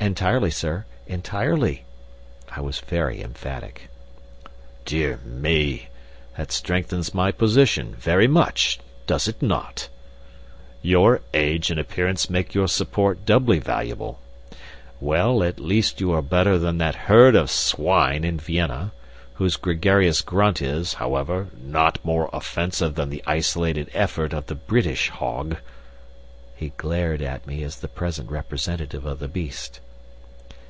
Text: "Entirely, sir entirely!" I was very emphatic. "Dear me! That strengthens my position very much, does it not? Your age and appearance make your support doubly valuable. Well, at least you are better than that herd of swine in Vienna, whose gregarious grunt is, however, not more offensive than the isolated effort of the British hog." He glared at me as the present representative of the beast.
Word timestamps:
"Entirely, 0.00 0.50
sir 0.50 0.86
entirely!" 1.06 1.84
I 2.48 2.62
was 2.62 2.80
very 2.80 3.20
emphatic. 3.20 3.90
"Dear 4.86 5.18
me! 5.18 5.88
That 6.38 6.50
strengthens 6.50 7.12
my 7.12 7.30
position 7.30 7.94
very 7.94 8.26
much, 8.26 8.80
does 9.06 9.28
it 9.28 9.42
not? 9.42 9.90
Your 10.80 11.20
age 11.34 11.70
and 11.70 11.78
appearance 11.78 12.30
make 12.30 12.54
your 12.54 12.68
support 12.68 13.26
doubly 13.26 13.58
valuable. 13.58 14.18
Well, 14.98 15.42
at 15.44 15.60
least 15.60 16.00
you 16.00 16.10
are 16.12 16.22
better 16.22 16.56
than 16.58 16.78
that 16.78 16.94
herd 17.06 17.36
of 17.36 17.50
swine 17.50 18.24
in 18.24 18.38
Vienna, 18.38 18.92
whose 19.34 19.56
gregarious 19.56 20.22
grunt 20.22 20.62
is, 20.62 20.94
however, 20.94 21.48
not 21.54 22.02
more 22.02 22.30
offensive 22.32 22.94
than 22.94 23.10
the 23.10 23.22
isolated 23.26 23.90
effort 23.92 24.32
of 24.32 24.46
the 24.46 24.54
British 24.54 25.10
hog." 25.10 25.56
He 26.56 26.70
glared 26.78 27.20
at 27.20 27.46
me 27.46 27.62
as 27.64 27.76
the 27.80 27.88
present 27.88 28.30
representative 28.30 29.04
of 29.04 29.18
the 29.18 29.28
beast. 29.28 29.80